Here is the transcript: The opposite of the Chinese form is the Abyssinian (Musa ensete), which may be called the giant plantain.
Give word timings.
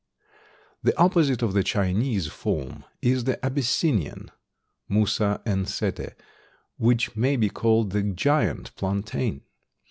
The 0.81 0.97
opposite 0.97 1.43
of 1.43 1.53
the 1.53 1.61
Chinese 1.61 2.25
form 2.25 2.85
is 3.03 3.25
the 3.25 3.37
Abyssinian 3.45 4.31
(Musa 4.89 5.43
ensete), 5.45 6.15
which 6.77 7.15
may 7.15 7.35
be 7.35 7.49
called 7.51 7.91
the 7.91 8.01
giant 8.01 8.75
plantain. 8.75 9.43